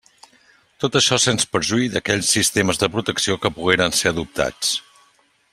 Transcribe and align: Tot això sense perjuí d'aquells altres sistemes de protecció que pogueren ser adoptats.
Tot 0.83 0.97
això 0.99 1.19
sense 1.25 1.47
perjuí 1.57 1.91
d'aquells 1.97 2.21
altres 2.23 2.33
sistemes 2.39 2.83
de 2.85 2.91
protecció 2.97 3.39
que 3.45 3.55
pogueren 3.59 3.97
ser 4.03 4.15
adoptats. 4.15 4.77